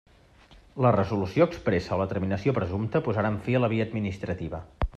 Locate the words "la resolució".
0.85-1.47